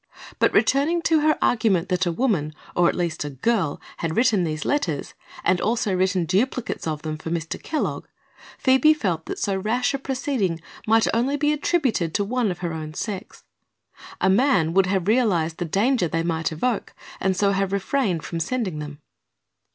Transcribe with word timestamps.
But 0.39 0.51
returning 0.51 1.03
to 1.03 1.19
her 1.19 1.37
argument 1.43 1.89
that 1.89 2.07
a 2.07 2.11
woman, 2.11 2.55
or 2.75 2.89
at 2.89 2.95
least 2.95 3.23
a 3.23 3.29
girl, 3.29 3.79
had 3.97 4.17
written 4.17 4.43
these 4.43 4.65
letters, 4.65 5.13
and 5.43 5.61
also 5.61 5.93
written 5.95 6.25
duplicates 6.25 6.87
of 6.87 7.03
them 7.03 7.19
for 7.19 7.29
Mr. 7.29 7.61
Kellogg, 7.61 8.07
Phoebe 8.57 8.95
felt 8.95 9.27
that 9.27 9.37
so 9.37 9.55
rash 9.55 9.93
a 9.93 9.99
proceeding 9.99 10.59
might 10.87 11.05
only 11.13 11.37
be 11.37 11.53
attributed 11.53 12.15
to 12.15 12.23
one 12.23 12.49
of 12.49 12.57
her 12.65 12.73
own 12.73 12.95
sex. 12.95 13.43
A 14.19 14.27
man 14.27 14.73
would 14.73 14.87
have 14.87 15.07
realized 15.07 15.57
the 15.57 15.65
danger 15.65 16.07
they 16.07 16.23
might 16.23 16.51
evoke 16.51 16.95
and 17.19 17.37
so 17.37 17.51
have 17.51 17.71
refrained 17.71 18.23
from 18.23 18.39
sending 18.39 18.79
them. 18.79 19.01